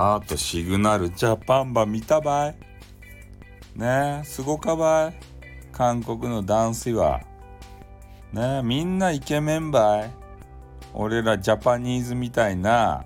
[0.00, 2.56] ハートシグナルジャパンば見たばい。
[3.76, 5.14] ねえすごかばい。
[5.72, 7.20] 韓国のダンスは。
[8.32, 10.10] ねえみんなイケメンばい。
[10.94, 13.04] 俺らジャパニーズみたいな。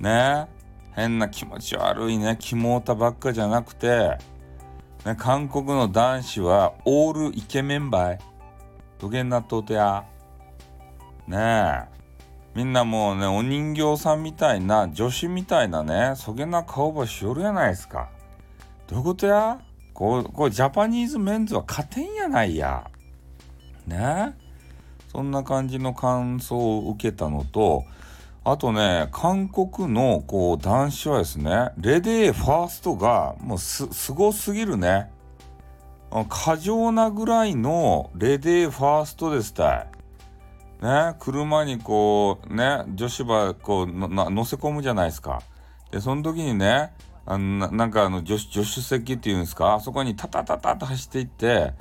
[0.00, 0.48] ね
[0.90, 2.36] え変な気持ち悪いね。
[2.40, 4.18] キモータばっかじゃなくて、
[5.06, 8.18] ね、韓国の男子はオールイケメンばい。
[8.98, 10.04] どげんなっとうてや。
[11.28, 11.36] ね。
[11.94, 11.97] え
[12.58, 18.08] みんなもうねお人形さんみたいな女子みたいなねそげな顔ばしよるやないですか。
[18.88, 19.60] どういうことや？
[19.94, 22.90] こうこうジャパニーズメンズは勝てんやないや。
[23.86, 24.36] ね？
[25.06, 27.84] そんな感じの感想を受けたのと
[28.42, 35.12] あとね韓国のこう男子はですねレディーファーストがもうすすごすぎるね。
[36.28, 39.82] 過剰なぐらいのレディーファーストですた。
[39.82, 39.86] い
[40.80, 45.42] ね、車にこうね女子ばこう乗せ込むじゃないですか。
[45.90, 46.92] でその時にね
[47.26, 49.74] あのなんかあの助助手席っていうんですか？
[49.74, 51.72] あそこにタタタタと走っていって、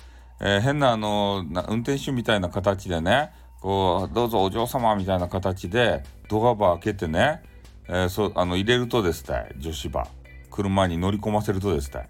[0.41, 3.31] えー、変なあの運転手みたいな形でね
[3.61, 7.43] こうどうぞお嬢様みたいな形でドアバー開けてね、
[7.87, 10.07] えー、そあの入れるとですたい女子ば
[10.49, 12.09] 車に乗り込ませるとですたい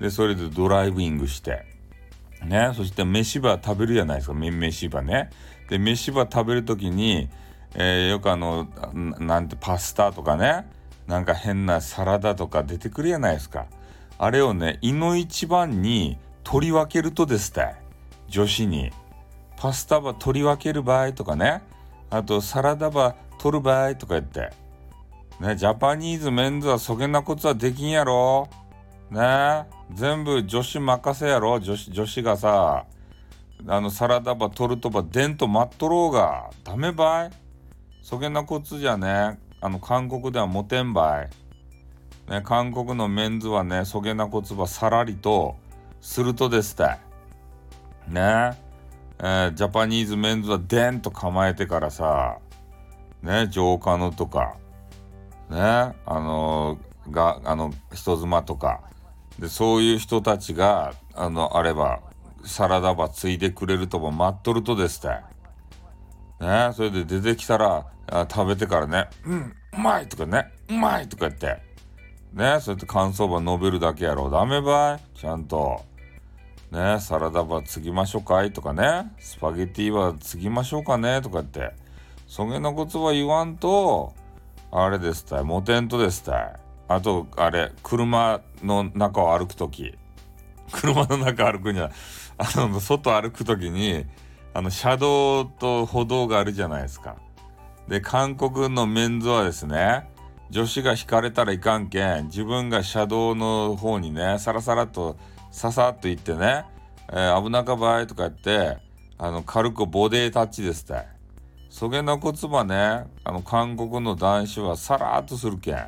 [0.00, 1.66] でそれでドライビングして。
[2.44, 4.34] ねそして飯ば食べるじゃないですか。
[4.34, 5.30] 飯ばね。
[5.68, 7.28] で飯ば食べる時に、
[7.74, 10.66] えー、よくあのなんてパスタとかね
[11.06, 13.66] なんか変なサラダとか出てくるじゃないですか。
[14.18, 17.74] あれをね胃の一番に取り分けるとですね
[18.28, 18.92] 女子に。
[19.56, 21.62] パスタば取り分ける場合とかね
[22.10, 24.52] あとサラダば取る場合とか言って。
[25.40, 28.48] ねジャパニーズメンズはそげなことはできんやろ。
[29.10, 31.60] ね全部女子任せやろ。
[31.60, 32.84] 女子女子がさ。
[33.66, 36.50] あのサラダば取るとばでんと待っとろうが。
[36.64, 37.30] ダメばい？
[38.02, 39.38] そげなこつじゃね。
[39.60, 41.30] あの韓国ではモテんばい。
[42.30, 45.56] ね韓国のメンズはねそげなこつばさらりと
[46.00, 46.98] するとですたい
[48.08, 48.58] ね。
[49.18, 52.38] えー、ジャパニーズメンズはでんと構えてからさ。
[53.22, 54.56] ね浄化のとか。
[55.48, 58.82] ねあのー、があの人妻とか。
[59.38, 62.00] でそういう人たちがあのあれば
[62.44, 67.86] サラダばついでくれるとも待っとるとですってねそれで出てきたら
[68.30, 71.62] 食べてからね「うんうまい!」とかね「うまい!」とか言って。
[72.32, 75.18] ねそうやって感想ば述べるだけやろダメばい！
[75.18, 75.80] ちゃんと。
[76.72, 78.52] ねサラダば継ぎましょうかい？
[78.52, 79.12] とかね。
[79.20, 81.22] スパゲティは継ぎましょうかね？
[81.22, 81.72] とか言って。
[82.26, 84.12] そげなことは言わんと
[84.72, 85.44] あれですたい。
[85.44, 86.52] モテんとですたい。
[86.88, 89.96] あと、あれ、車の中を歩くとき、
[90.72, 91.92] 車の中歩くには、
[92.38, 94.06] あの、外歩くときに、
[94.52, 97.16] あの、車道と歩道があるじゃないですか。
[97.88, 100.08] で、韓国のメンズはですね、
[100.50, 105.16] 女子が引かれたらいかんけん、自分が車道の方にね、さらさらと、
[105.50, 106.64] ささっと行ってね、
[107.10, 108.78] えー、危なかばいとか言って、
[109.18, 111.14] あの、軽くボデータッチですって。
[111.68, 115.86] そげなこつばね、あの、韓国の男子はさらっとするけん。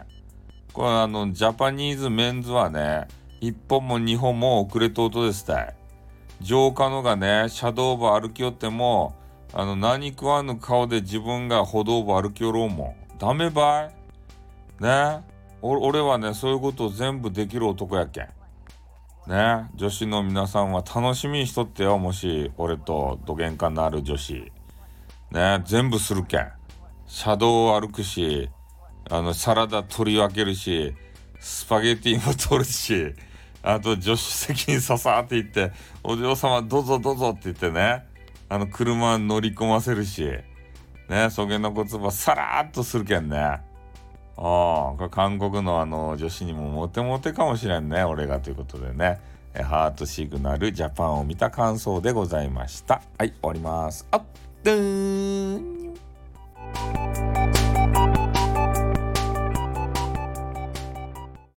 [0.73, 3.07] これあの、ジャパニーズメンズはね、
[3.41, 5.75] 一本も二本も遅れとうとですたい。
[6.41, 9.15] 浄化のがね、車道部歩きよっても、
[9.53, 13.19] あの、何食わぬ顔で自分が歩道部歩きよろうもん。
[13.19, 13.91] ダメば
[14.81, 14.83] い？
[14.83, 15.23] ね？
[15.63, 18.29] 俺はね、そういうことを全部できる男やけん。
[19.27, 19.71] ね？
[19.75, 24.53] 女子の皆さんは楽しみにしとってよ、もし、俺とどげんかなる女子。
[25.31, 25.63] ね？
[25.65, 26.53] 全部するけん。
[27.07, 28.51] 車道を歩くし、
[29.09, 30.95] あの、サラダ取り分けるし、
[31.41, 33.15] スパゲティも取るし、
[33.67, 35.73] あと助手席にささって行って、
[36.05, 38.07] お嬢様どうぞどうぞって言ってね、
[38.49, 40.25] あの、車乗り込ませるし、
[41.09, 43.39] ね、そげの言葉さらっとするけんね。
[43.39, 43.61] あ
[44.37, 49.19] あ、これ韓国のあの女子にもモテモテかもしれんね、俺がということでね。
[49.53, 53.03] えハートシグナルジャパンを見た感想でございました。
[53.19, 54.07] はい、終わります。
[54.13, 54.23] あっ、
[54.63, 55.86] でーん。